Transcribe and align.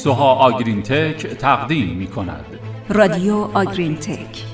سوها 0.00 0.34
آگرین 0.34 0.82
تک 0.82 1.26
تقدیم 1.26 1.88
می 1.88 2.06
کند 2.06 2.44
رادیو 2.88 3.34
آگرین 3.34 3.96
تک 3.96 4.44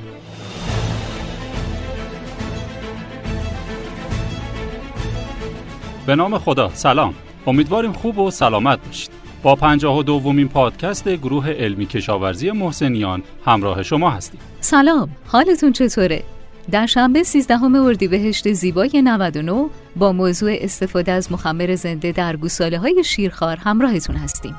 به 6.06 6.16
نام 6.16 6.38
خدا 6.38 6.70
سلام. 6.74 7.14
امیدواریم 7.46 7.92
خوب 7.92 8.18
و 8.18 8.30
سلامت 8.30 8.86
باشید. 8.86 9.10
با 9.42 9.56
پنجاه 9.56 9.98
و 9.98 10.02
دومین 10.02 10.48
پادکست 10.48 11.08
گروه 11.08 11.50
علمی 11.50 11.86
کشاورزی 11.86 12.50
محسنیان 12.50 13.22
همراه 13.44 13.82
شما 13.82 14.10
هستیم. 14.10 14.40
سلام 14.60 15.08
حالتون 15.26 15.72
چطوره؟ 15.72 16.22
در 16.70 16.86
شنبه 16.86 17.22
13 17.22 17.64
اردیبهشت 17.64 18.52
زیبای 18.52 19.02
99 19.04 19.66
با 19.96 20.12
موضوع 20.12 20.54
استفاده 20.60 21.12
از 21.12 21.32
مخمر 21.32 21.74
زنده 21.74 22.12
در 22.12 22.36
گوساله 22.36 22.78
های 22.78 23.04
شیرخوار 23.04 23.56
همراهتون 23.56 24.16
هستیم. 24.16 24.56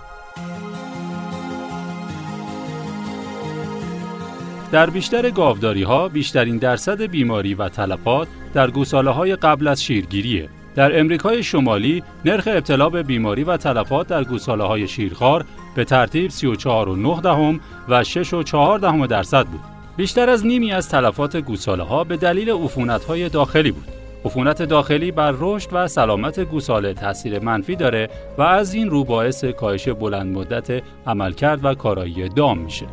در 4.71 4.89
بیشتر 4.89 5.29
گاوداری 5.29 5.83
ها 5.83 6.09
بیشترین 6.09 6.57
درصد 6.57 7.01
بیماری 7.01 7.53
و 7.53 7.69
تلفات 7.69 8.27
در 8.53 8.71
گوساله 8.71 9.11
های 9.11 9.35
قبل 9.35 9.67
از 9.67 9.83
شیرگیریه. 9.83 10.49
در 10.75 10.99
امریکای 10.99 11.43
شمالی 11.43 12.03
نرخ 12.25 12.47
ابتلا 12.47 12.89
به 12.89 13.03
بیماری 13.03 13.43
و 13.43 13.57
تلفات 13.57 14.07
در 14.07 14.23
گوساله 14.23 14.63
های 14.63 14.87
شیرخوار 14.87 15.45
به 15.75 15.83
ترتیب 15.85 16.31
34.9 16.31 17.21
دهم 17.23 17.59
و 17.89 18.03
6.4 18.03 18.79
دهم 18.81 19.05
درصد 19.05 19.45
بود. 19.45 19.59
بیشتر 19.97 20.29
از 20.29 20.45
نیمی 20.45 20.71
از 20.71 20.89
تلفات 20.89 21.37
گوساله 21.37 21.83
ها 21.83 22.03
به 22.03 22.17
دلیل 22.17 22.49
عفونت 22.49 23.03
های 23.03 23.29
داخلی 23.29 23.71
بود. 23.71 23.87
عفونت 24.25 24.61
داخلی 24.61 25.11
بر 25.11 25.33
رشد 25.39 25.69
و 25.71 25.87
سلامت 25.87 26.39
گوساله 26.39 26.93
تاثیر 26.93 27.39
منفی 27.39 27.75
داره 27.75 28.09
و 28.37 28.41
از 28.41 28.73
این 28.73 28.89
رو 28.89 29.03
باعث 29.03 29.45
کاهش 29.45 29.89
بلند 29.89 30.37
مدت 30.37 30.83
عملکرد 31.07 31.65
و 31.65 31.73
کارایی 31.73 32.29
دام 32.29 32.57
میشه. 32.57 32.85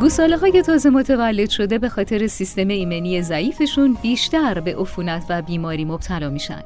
گوساله 0.00 0.36
های 0.36 0.62
تازه 0.62 0.90
متولد 0.90 1.50
شده 1.50 1.78
به 1.78 1.88
خاطر 1.88 2.26
سیستم 2.26 2.68
ایمنی 2.68 3.22
ضعیفشون 3.22 3.96
بیشتر 4.02 4.60
به 4.60 4.76
عفونت 4.76 5.24
و 5.28 5.42
بیماری 5.42 5.84
مبتلا 5.84 6.30
میشن. 6.30 6.62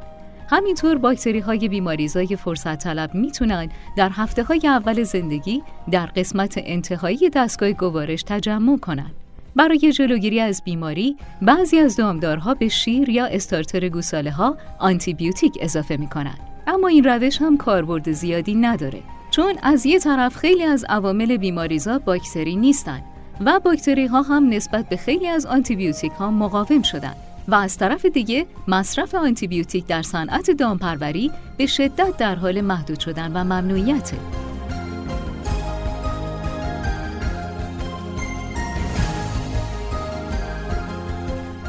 همینطور 0.50 0.98
باکتری 0.98 1.38
های 1.38 1.68
بیماریزای 1.68 2.36
فرصت 2.36 2.78
طلب 2.78 3.14
می‌تونن 3.14 3.68
در 3.96 4.10
هفته 4.12 4.42
های 4.42 4.60
اول 4.64 5.02
زندگی 5.02 5.62
در 5.90 6.06
قسمت 6.06 6.54
انتهایی 6.56 7.30
دستگاه 7.30 7.72
گوارش 7.72 8.22
تجمع 8.22 8.78
کنند. 8.78 9.14
برای 9.56 9.92
جلوگیری 9.92 10.40
از 10.40 10.62
بیماری 10.64 11.16
بعضی 11.42 11.78
از 11.78 11.96
دامدارها 11.96 12.54
به 12.54 12.68
شیر 12.68 13.08
یا 13.08 13.26
استارتر 13.26 13.88
گوساله 13.88 14.30
ها 14.30 14.56
آنتی 14.78 15.14
بیوتیک 15.14 15.58
اضافه 15.60 15.96
می‌کنن 15.96 16.38
اما 16.66 16.88
این 16.88 17.04
روش 17.04 17.42
هم 17.42 17.56
کاربرد 17.56 18.12
زیادی 18.12 18.54
نداره 18.54 19.00
چون 19.30 19.54
از 19.62 19.86
یه 19.86 19.98
طرف 19.98 20.36
خیلی 20.36 20.62
از 20.62 20.84
عوامل 20.88 21.36
بیماریزا 21.36 21.98
باکتری 21.98 22.56
نیستن 22.56 23.02
و 23.40 23.60
باکتری 23.60 24.06
ها 24.06 24.22
هم 24.22 24.48
نسبت 24.48 24.88
به 24.88 24.96
خیلی 24.96 25.28
از 25.28 25.46
آنتی 25.46 25.76
بیوتیک 25.76 26.12
ها 26.12 26.30
مقاوم 26.30 26.82
شدن 26.82 27.14
و 27.48 27.54
از 27.54 27.78
طرف 27.78 28.04
دیگه 28.06 28.46
مصرف 28.68 29.14
آنتیبیوتیک 29.14 29.86
در 29.86 30.02
صنعت 30.02 30.50
دامپروری 30.50 31.30
به 31.56 31.66
شدت 31.66 32.16
در 32.16 32.34
حال 32.34 32.60
محدود 32.60 33.00
شدن 33.00 33.32
و 33.32 33.44
ممنوعیته. 33.44 34.16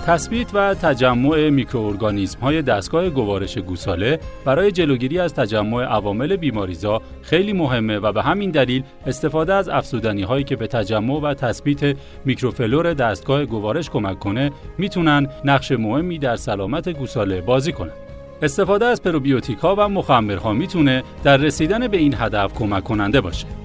تثبیت 0.06 0.48
و 0.54 0.74
تجمع 0.74 1.50
میکروارگانیسم 1.50 2.40
های 2.40 2.62
دستگاه 2.62 3.10
گوارش 3.10 3.58
گوساله 3.58 4.20
برای 4.46 4.72
جلوگیری 4.72 5.20
از 5.20 5.34
تجمع 5.34 5.84
عوامل 5.84 6.36
بیماریزا 6.36 7.02
خیلی 7.22 7.54
مهمه 7.54 7.98
و 7.98 8.12
به 8.12 8.24
همین 8.24 8.52
دلیل 8.52 8.84
استفاده 9.06 9.54
از 9.54 9.70
افزودنی 9.70 10.24
هایی 10.24 10.44
که 10.44 10.56
به 10.56 10.68
تجمع 10.68 11.20
و 11.20 11.34
تثبیت 11.34 11.98
میکروفلور 12.26 12.94
دستگاه 12.94 13.46
گوارش 13.46 13.90
کمک 13.90 14.20
کنه 14.20 14.52
می‌تونن 14.78 15.28
نقش 15.46 15.72
مهمی 15.72 16.20
در 16.20 16.36
سلامت 16.36 16.90
گوساله 16.90 17.42
بازی 17.42 17.72
کنن. 17.72 17.94
استفاده 18.42 18.86
از 18.86 19.04
پروبیوتیک 19.04 19.64
و 19.64 19.90
مخمرها 19.90 20.54
می‌تونه 20.54 21.04
در 21.24 21.38
رسیدن 21.38 21.88
به 21.88 21.98
این 21.98 22.16
هدف 22.18 22.54
کمک 22.54 22.84
کننده 22.84 23.22
باشه. 23.22 23.65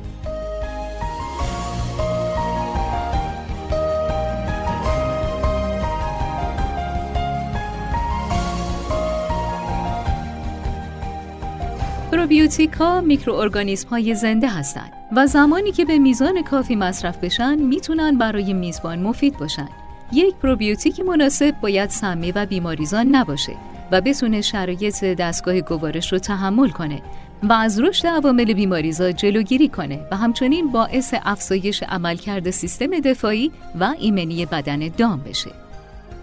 پروبیوتیک 12.21 12.73
ها 12.73 13.01
میکروارگانیسم 13.01 13.89
های 13.89 14.15
زنده 14.15 14.49
هستند 14.49 14.93
و 15.17 15.27
زمانی 15.27 15.73
که 15.73 15.85
به 15.85 15.99
میزان 15.99 16.43
کافی 16.43 16.77
مصرف 16.77 17.17
بشن 17.17 17.55
می‌تونن 17.55 18.19
برای 18.19 18.53
میزبان 18.53 19.03
مفید 19.03 19.39
باشن. 19.39 19.69
یک 20.13 20.35
پروبیوتیک 20.35 21.01
مناسب 21.01 21.55
باید 21.61 21.91
سمی 21.91 22.33
و 22.33 22.47
بیماریزان 22.47 23.07
نباشه 23.07 23.53
و 23.93 24.01
بتونه 24.01 24.41
شرایط 24.41 25.05
دستگاه 25.05 25.61
گوارش 25.61 26.13
رو 26.13 26.19
تحمل 26.19 26.69
کنه 26.69 27.03
و 27.43 27.53
از 27.53 27.81
رشد 27.81 28.07
عوامل 28.07 28.53
بیماریزا 28.53 29.13
جلوگیری 29.13 29.69
کنه 29.69 30.01
و 30.11 30.17
همچنین 30.17 30.73
باعث 30.73 31.15
افزایش 31.23 31.83
عملکرد 31.83 32.51
سیستم 32.51 33.01
دفاعی 33.01 33.53
و 33.81 33.95
ایمنی 33.99 34.47
بدن 34.47 34.89
دام 34.89 35.21
بشه. 35.21 35.51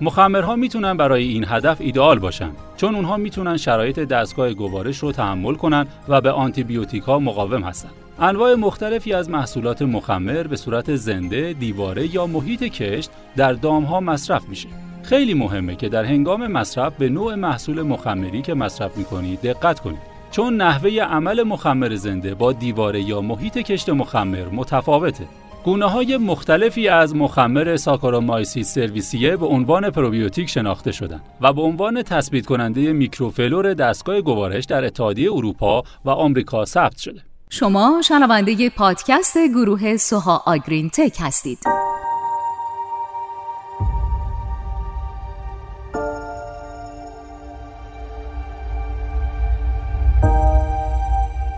مخمرها 0.01 0.55
می‌تونن 0.55 0.97
برای 0.97 1.23
این 1.23 1.45
هدف 1.47 1.77
ایدئال 1.79 2.19
باشن 2.19 2.51
چون 2.77 2.95
اونها 2.95 3.17
می‌تونن 3.17 3.57
شرایط 3.57 3.99
دستگاه 3.99 4.53
گوارش 4.53 4.97
رو 4.97 5.11
تحمل 5.11 5.55
کنن 5.55 5.87
و 6.07 6.21
به 6.21 6.31
آنتی 6.31 7.01
ها 7.07 7.19
مقاوم 7.19 7.63
هستن. 7.63 7.89
انواع 8.19 8.55
مختلفی 8.55 9.13
از 9.13 9.29
محصولات 9.29 9.81
مخمر 9.81 10.43
به 10.43 10.55
صورت 10.55 10.95
زنده، 10.95 11.53
دیواره 11.53 12.15
یا 12.15 12.27
محیط 12.27 12.63
کشت 12.63 13.09
در 13.35 13.53
دامها 13.53 13.99
مصرف 13.99 14.49
میشه. 14.49 14.69
خیلی 15.03 15.33
مهمه 15.33 15.75
که 15.75 15.89
در 15.89 16.05
هنگام 16.05 16.47
مصرف 16.47 16.93
به 16.93 17.09
نوع 17.09 17.35
محصول 17.35 17.81
مخمری 17.81 18.41
که 18.41 18.53
مصرف 18.53 18.97
می‌کنید 18.97 19.41
دقت 19.41 19.79
کنید. 19.79 20.17
چون 20.31 20.55
نحوه 20.55 20.89
عمل 20.89 21.43
مخمر 21.43 21.95
زنده 21.95 22.35
با 22.35 22.51
دیواره 22.53 23.01
یا 23.01 23.21
محیط 23.21 23.57
کشت 23.57 23.89
مخمر 23.89 24.45
متفاوته. 24.51 25.25
گونه 25.67 25.85
های 25.85 26.17
مختلفی 26.17 26.87
از 26.87 27.15
مخمر 27.15 27.77
Saccharomyces 27.77 28.73
cerevisiae 28.73 29.37
به 29.37 29.45
عنوان 29.45 29.89
پروبیوتیک 29.89 30.49
شناخته 30.49 30.91
شدند 30.91 31.21
و 31.41 31.53
به 31.53 31.61
عنوان 31.61 32.03
تثبیت 32.03 32.45
کننده 32.45 32.93
میکروفلور 32.93 33.73
دستگاه 33.73 34.21
گوارش 34.21 34.65
در 34.65 34.85
اتحادیه 34.85 35.33
اروپا 35.33 35.83
و 36.05 36.09
آمریکا 36.09 36.65
ثبت 36.65 36.97
شده. 36.97 37.21
شما 37.49 38.01
شنونده 38.03 38.69
پادکست 38.69 39.37
گروه 39.37 39.97
سوها 39.97 40.43
آگرین 40.45 40.89
تک 40.89 41.17
هستید. 41.19 41.59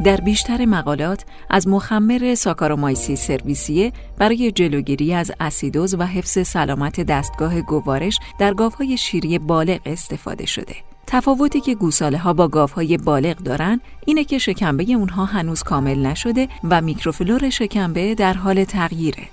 در 0.03 0.17
بیشتر 0.17 0.65
مقالات 0.65 1.25
از 1.49 1.67
مخمر 1.67 2.35
ساکارومایسی 2.35 3.15
سرویسیه 3.15 3.93
برای 4.17 4.51
جلوگیری 4.51 5.13
از 5.13 5.31
اسیدوز 5.39 5.95
و 5.99 6.03
حفظ 6.03 6.47
سلامت 6.47 7.01
دستگاه 7.01 7.61
گوارش 7.61 8.19
در 8.39 8.53
گاوهای 8.53 8.97
شیری 8.97 9.39
بالغ 9.39 9.79
استفاده 9.85 10.45
شده. 10.45 10.75
تفاوتی 11.07 11.61
که 11.61 11.75
گوساله 11.75 12.17
ها 12.17 12.33
با 12.33 12.47
گاوهای 12.47 12.97
بالغ 12.97 13.37
دارن 13.37 13.81
اینه 14.05 14.23
که 14.23 14.37
شکمبه 14.37 14.93
اونها 14.93 15.25
هنوز 15.25 15.63
کامل 15.63 16.05
نشده 16.05 16.47
و 16.63 16.81
میکروفلور 16.81 17.49
شکمبه 17.49 18.15
در 18.15 18.33
حال 18.33 18.63
تغییره. 18.63 19.23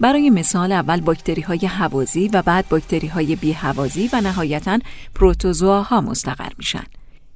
برای 0.00 0.30
مثال 0.30 0.72
اول 0.72 1.00
باکتری 1.00 1.42
های 1.42 1.66
حوازی 1.66 2.28
و 2.28 2.42
بعد 2.42 2.68
باکتری 2.68 3.08
های 3.08 3.36
بی 3.36 3.52
حوازی 3.52 4.10
و 4.12 4.20
نهایتا 4.20 4.78
پروتوزواها 5.14 6.00
مستقر 6.00 6.52
میشن. 6.58 6.84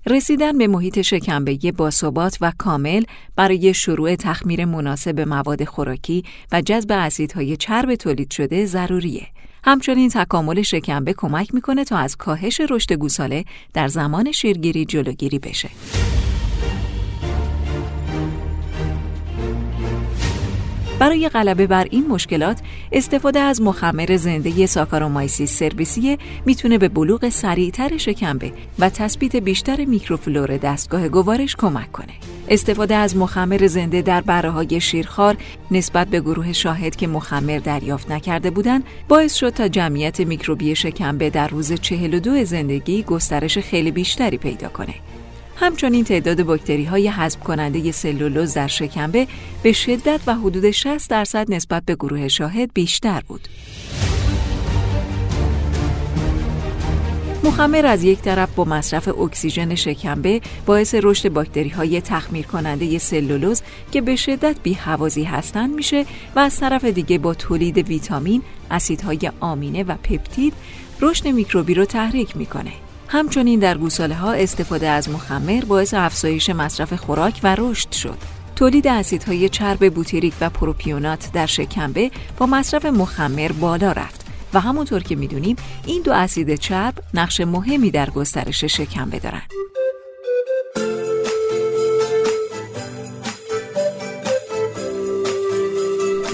رسیدن 0.07 0.59
به 0.59 0.67
محیط 0.67 1.01
شکمبه 1.01 1.73
باثبات 1.73 2.39
و 2.41 2.53
کامل 2.59 3.05
برای 3.37 3.75
شروع 3.75 4.15
تخمیر 4.15 4.65
مناسب 4.65 5.21
مواد 5.21 5.65
خوراکی 5.65 6.25
و 6.53 6.61
جذب 6.61 6.93
اسیدهای 6.93 7.57
چرب 7.57 7.95
تولید 7.95 8.31
شده 8.31 8.67
ضروریه. 8.67 9.27
همچنین 9.65 10.09
تکامل 10.09 10.63
شکمبه 10.63 11.13
کمک 11.13 11.55
می‌کنه 11.55 11.85
تا 11.85 11.99
از 11.99 12.17
کاهش 12.17 12.61
رشد 12.71 12.93
گوساله 12.93 13.45
در 13.75 13.89
زمان 13.89 14.33
شیرگیری 14.33 14.85
جلوگیری 14.85 15.39
بشه. 15.39 15.69
برای 20.99 21.29
غلبه 21.29 21.67
بر 21.67 21.87
این 21.91 22.07
مشکلات 22.09 22.61
استفاده 22.93 23.39
از 23.39 23.63
مخمر 23.63 24.17
زنده 24.17 24.67
Saccharomyces 24.67 25.59
cerevisiae 25.59 26.19
می‌تونه 26.47 26.79
به 26.79 26.89
بلوغ 26.89 27.29
سریعتر 27.29 27.97
شکمبه 27.97 28.53
و 28.79 28.91
تثبیت 28.91 29.37
بیشتر 29.37 29.85
میکروفلور 29.85 30.57
دستگاه 30.57 31.09
گوارش 31.09 31.57
کمک 31.57 31.93
کنه. 31.93 32.13
استفاده 32.49 32.95
از 32.95 33.17
مخمر 33.17 33.67
زنده 33.67 34.03
در 34.03 34.21
بره 34.21 34.51
های 34.51 34.81
شیرخوار 34.81 35.37
نسبت 35.71 36.09
به 36.09 36.21
گروه 36.21 36.53
شاهد 36.53 36.97
که 36.97 37.07
مخمر 37.07 37.59
دریافت 37.59 38.11
نکرده 38.11 38.51
بودند 38.51 38.85
باعث 39.09 39.35
شد 39.35 39.51
تا 39.51 39.69
جمعیت 39.69 40.21
میکروبی 40.21 40.77
شکمبه 40.77 41.31
در 41.31 41.49
روز 41.49 41.73
42 41.73 42.45
زندگی 42.45 43.03
گسترش 43.03 43.59
خیلی 43.59 43.91
بیشتری 43.91 44.39
پیدا 44.39 44.69
کنه. 44.69 44.95
همچنین 45.61 46.05
تعداد 46.05 46.43
باکتری 46.43 46.85
های 46.85 47.09
حذف 47.09 47.41
کننده 47.41 47.93
سلولوز 47.93 48.55
در 48.55 48.67
شکمبه 48.67 49.27
به 49.63 49.73
شدت 49.73 50.21
و 50.27 50.35
حدود 50.35 50.71
60 50.71 51.11
درصد 51.11 51.53
نسبت 51.53 51.83
به 51.85 51.95
گروه 51.95 52.29
شاهد 52.29 52.71
بیشتر 52.75 53.23
بود. 53.29 53.49
مخمر 57.45 57.87
از 57.87 58.05
یک 58.05 58.21
طرف 58.21 58.55
با 58.55 58.65
مصرف 58.65 59.09
اکسیژن 59.09 59.75
شکمبه 59.75 60.41
باعث 60.67 60.95
رشد 61.03 61.29
باکتری 61.29 61.69
های 61.69 62.01
تخمیر 62.01 62.47
کننده 62.47 62.99
سلولوز 62.99 63.63
که 63.93 64.01
به 64.01 64.17
شدت 64.17 64.57
بی 64.63 64.73
حوازی 64.73 65.25
هستند 65.25 65.75
میشه 65.75 66.05
و 66.37 66.39
از 66.39 66.61
طرف 66.61 66.85
دیگه 66.85 67.19
با 67.19 67.35
تولید 67.35 67.79
ویتامین، 67.79 68.43
اسیدهای 68.71 69.31
آمینه 69.41 69.83
و 69.83 69.95
پپتید 70.03 70.55
رشد 71.01 71.29
میکروبی 71.29 71.75
رو 71.75 71.85
تحریک 71.85 72.37
می‌کنه. 72.37 72.73
همچنین 73.09 73.61
در 73.61 73.79
گوساله 73.79 74.15
ها 74.15 74.33
استفاده 74.33 74.89
از 74.89 75.09
مخمر 75.09 75.65
باعث 75.65 75.95
افزایش 75.95 76.51
مصرف 76.51 76.93
خوراک 76.93 77.41
و 77.43 77.57
رشد 77.59 77.93
شد. 77.93 78.19
تولید 78.57 78.89
اسیدهای 78.89 79.49
چرب 79.49 79.95
بوتریک 79.95 80.35
و 80.41 80.51
پروپیونات 80.51 81.33
در 81.33 81.47
شکمبه 81.47 82.11
با 82.39 82.47
مصرف 82.47 82.87
مخمر 82.87 83.53
بالا 83.53 83.93
رفت 83.93 84.27
و 84.55 84.61
همونطور 84.61 85.03
که 85.03 85.17
می‌دونیم 85.17 85.57
این 85.87 86.03
دو 86.03 86.13
اسید 86.13 86.55
چرب 86.55 86.95
نقش 87.15 87.41
مهمی 87.41 87.91
در 87.91 88.11
گسترش 88.11 88.65
شکمبه 88.65 89.19
دارند. 89.19 89.51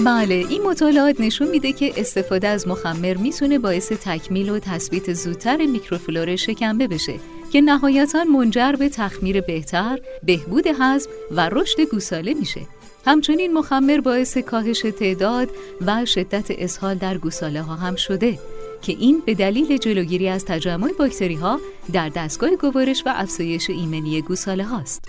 بله 0.05 0.45
این 0.49 0.63
مطالعات 0.63 1.21
نشون 1.21 1.47
میده 1.47 1.71
که 1.73 1.93
استفاده 1.97 2.47
از 2.47 2.67
مخمر 2.67 3.17
می‌تونه 3.17 3.59
باعث 3.59 3.91
تکمیل 3.91 4.49
و 4.49 4.59
تثبیت 4.59 5.13
زودتر 5.13 5.65
میکروفلور 5.65 6.35
شکمبه 6.35 6.87
بشه 6.87 7.13
که 7.51 7.61
نهایتا 7.61 8.23
منجر 8.23 8.71
به 8.71 8.89
تخمیر 8.89 9.41
بهتر، 9.41 9.99
بهبود 10.23 10.67
هضم 10.79 11.09
و 11.31 11.49
رشد 11.49 11.81
گوساله 11.81 12.33
میشه. 12.33 12.61
همچنین 13.05 13.53
مخمر 13.53 13.99
باعث 13.99 14.37
کاهش 14.37 14.81
تعداد 14.81 15.49
و 15.85 16.05
شدت 16.05 16.45
اسهال 16.49 16.95
در 16.95 17.17
گوساله 17.17 17.61
ها 17.61 17.75
هم 17.75 17.95
شده 17.95 18.39
که 18.81 18.95
این 18.99 19.23
به 19.25 19.33
دلیل 19.33 19.77
جلوگیری 19.77 20.29
از 20.29 20.45
تجمع 20.45 20.91
باکتری 20.99 21.35
ها 21.35 21.59
در 21.93 22.09
دستگاه 22.09 22.55
گوارش 22.55 23.03
و 23.05 23.09
افزایش 23.15 23.69
ایمنی 23.69 24.21
گوساله 24.21 24.63
هاست. 24.63 25.05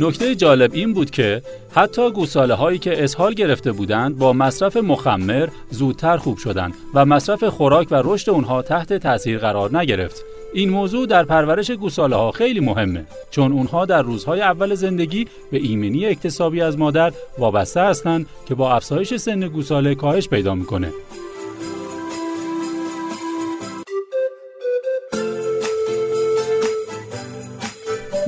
نکته 0.00 0.34
جالب 0.34 0.70
این 0.74 0.92
بود 0.92 1.10
که 1.10 1.42
حتی 1.74 2.10
گوساله 2.10 2.54
هایی 2.54 2.78
که 2.78 3.04
اسهال 3.04 3.34
گرفته 3.34 3.72
بودند 3.72 4.18
با 4.18 4.32
مصرف 4.32 4.76
مخمر 4.76 5.48
زودتر 5.70 6.16
خوب 6.16 6.38
شدند 6.38 6.74
و 6.94 7.04
مصرف 7.04 7.44
خوراک 7.44 7.88
و 7.90 8.02
رشد 8.04 8.30
اونها 8.30 8.62
تحت 8.62 8.92
تاثیر 8.92 9.38
قرار 9.38 9.78
نگرفت. 9.78 10.24
این 10.54 10.70
موضوع 10.70 11.06
در 11.06 11.24
پرورش 11.24 11.70
گوساله 11.70 12.16
ها 12.16 12.30
خیلی 12.30 12.60
مهمه 12.60 13.04
چون 13.30 13.52
اونها 13.52 13.84
در 13.84 14.02
روزهای 14.02 14.40
اول 14.40 14.74
زندگی 14.74 15.26
به 15.50 15.58
ایمنی 15.58 16.06
اکتسابی 16.06 16.60
از 16.60 16.78
مادر 16.78 17.12
وابسته 17.38 17.80
هستند 17.80 18.26
که 18.48 18.54
با 18.54 18.72
افزایش 18.72 19.14
سن 19.16 19.40
گوساله 19.40 19.94
کاهش 19.94 20.28
پیدا 20.28 20.54
می‌کنه. 20.54 20.92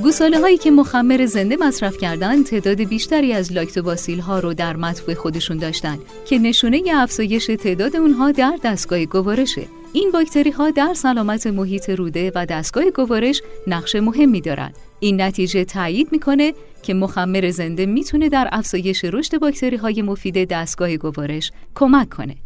گوساله 0.06 0.40
هایی 0.40 0.58
که 0.58 0.70
مخمر 0.70 1.26
زنده 1.26 1.56
مصرف 1.56 1.98
کردن 1.98 2.42
تعداد 2.42 2.82
بیشتری 2.82 3.32
از 3.32 3.52
لاکتوباسیل 3.52 4.20
ها 4.20 4.38
رو 4.38 4.54
در 4.54 4.76
مطبوع 4.76 5.14
خودشون 5.14 5.56
داشتن 5.58 5.98
که 6.26 6.38
نشونه 6.38 6.78
ی 6.78 6.90
افزایش 6.90 7.46
تعداد 7.46 7.96
اونها 7.96 8.30
در 8.32 8.58
دستگاه 8.64 9.04
گوارشه. 9.04 9.66
این 9.92 10.10
باکتری 10.12 10.50
ها 10.50 10.70
در 10.70 10.94
سلامت 10.94 11.46
محیط 11.46 11.90
روده 11.90 12.32
و 12.34 12.46
دستگاه 12.46 12.90
گوارش 12.90 13.42
نقش 13.66 13.96
مهمی 13.96 14.40
دارند 14.40 14.74
این 15.00 15.20
نتیجه 15.20 15.64
تایید 15.64 16.08
می‌کنه 16.12 16.54
که 16.82 16.94
مخمر 16.94 17.50
زنده 17.50 17.86
می‌تونه 17.86 18.28
در 18.28 18.48
افزایش 18.52 19.04
رشد 19.04 19.38
باکتری 19.38 19.76
های 19.76 20.02
مفید 20.02 20.48
دستگاه 20.48 20.96
گوارش 20.96 21.52
کمک 21.74 22.08
کنه. 22.08 22.36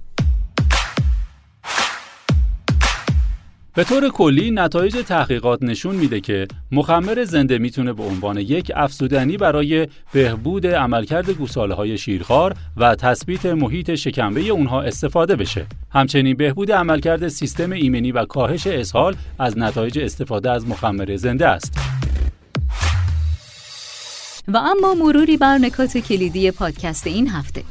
به 3.75 3.85
طور 3.85 4.09
کلی 4.09 4.51
نتایج 4.51 4.97
تحقیقات 4.97 5.63
نشون 5.63 5.97
میده 5.97 6.21
که 6.21 6.49
مخمر 6.73 7.25
زنده 7.25 7.59
می‌تونه 7.59 7.93
به 7.93 8.03
عنوان 8.03 8.39
یک 8.39 8.73
افزودنی 8.75 9.37
برای 9.37 9.89
بهبود 10.13 10.67
عملکرد 10.67 11.31
گوساله 11.31 11.75
های 11.75 11.99
شیرخوار 11.99 12.55
و 12.77 12.95
تثبیت 12.95 13.47
محیط 13.47 13.95
شکمبه 13.95 14.41
اونها 14.41 14.83
استفاده 14.83 15.37
بشه. 15.37 15.67
همچنین 15.91 16.37
بهبود 16.37 16.73
عملکرد 16.73 17.29
سیستم 17.29 17.73
ایمنی 17.73 18.13
و 18.13 18.25
کاهش 18.25 18.67
اسهال 18.67 19.17
از 19.39 19.59
نتایج 19.59 19.99
استفاده 19.99 20.51
از 20.51 20.69
مخمر 20.69 21.17
زنده 21.17 21.47
است. 21.47 21.75
و 24.49 24.57
اما 24.57 24.95
مروری 24.95 25.37
بر 25.37 25.59
نکات 25.59 25.99
کلیدی 25.99 26.51
پادکست 26.51 27.07
این 27.07 27.29
هفته 27.29 27.63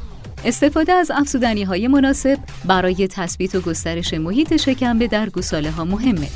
استفاده 0.44 0.92
از 0.92 1.10
افزودنی 1.14 1.62
های 1.62 1.88
مناسب 1.88 2.38
برای 2.64 3.08
تثبیت 3.10 3.54
و 3.54 3.60
گسترش 3.60 4.14
محیط 4.14 4.56
شکمبه 4.56 5.06
در 5.06 5.28
گوساله 5.28 5.70
ها 5.70 5.84
مهمه. 5.84 6.28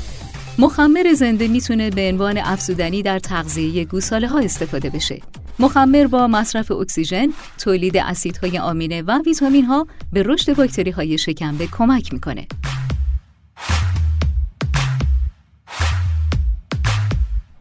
مخمر 0.59 1.13
زنده 1.13 1.47
می‌تونه 1.47 1.89
به 1.89 2.09
عنوان 2.09 2.37
افزودنی 2.37 3.03
در 3.03 3.19
تغذیه 3.19 3.85
گوساله 3.85 4.27
ها 4.27 4.39
استفاده 4.39 4.89
بشه. 4.89 5.21
مخمر 5.59 6.07
با 6.07 6.27
مصرف 6.27 6.71
اکسیژن، 6.71 7.27
تولید 7.57 7.97
اسیدهای 7.97 8.59
آمینه 8.59 9.01
و 9.01 9.19
ویتامین 9.25 9.65
ها 9.65 9.87
به 10.13 10.23
رشد 10.23 10.55
باکتری 10.55 10.91
های 10.91 11.17
شکمبه 11.17 11.67
کمک 11.67 12.13
می‌کنه. 12.13 12.47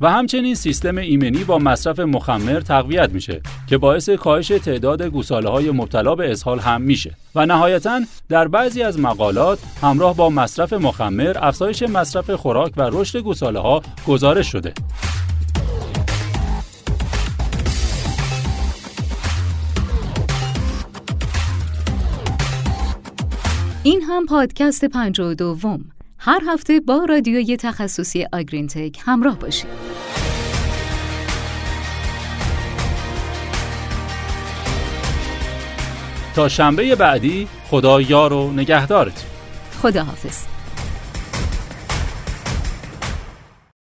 و 0.00 0.10
همچنین 0.10 0.54
سیستم 0.54 0.98
ایمنی 0.98 1.44
با 1.44 1.58
مصرف 1.58 2.00
مخمر 2.00 2.60
تقویت 2.60 3.10
میشه 3.10 3.40
که 3.66 3.78
باعث 3.78 4.10
کاهش 4.10 4.48
تعداد 4.48 5.02
گوساله 5.02 5.50
های 5.50 5.70
مبتلا 5.70 6.14
به 6.14 6.32
اسهال 6.32 6.58
هم 6.58 6.82
میشه. 6.82 7.14
و 7.34 7.46
نهایتا 7.46 8.00
در 8.28 8.48
بعضی 8.48 8.82
از 8.82 9.00
مقالات 9.00 9.58
همراه 9.82 10.16
با 10.16 10.30
مصرف 10.30 10.72
مخمر 10.72 11.36
افزایش 11.40 11.82
مصرف 11.82 12.30
خوراک 12.30 12.72
و 12.76 12.90
رشد 12.92 13.18
گوساله 13.18 13.60
ها 13.60 13.82
گزارش 14.08 14.52
شده. 14.52 14.72
این 23.82 24.02
هم 24.02 24.26
پادکست 24.26 24.84
پنج 24.84 25.20
و 25.20 25.34
دوم. 25.34 25.84
هر 26.18 26.40
هفته 26.48 26.80
با 26.80 27.04
رادیوی 27.08 27.56
تخصصی 27.56 28.26
آگرین 28.32 28.66
تک 28.66 28.98
همراه 29.04 29.38
باشید. 29.38 29.93
تا 36.34 36.48
شنبه 36.48 36.94
بعدی 36.94 37.48
خدا 37.70 38.00
یار 38.00 38.32
و 38.32 38.52
نگهدارت. 38.52 39.24
خدا 39.82 40.04
حافظ. 40.04 40.53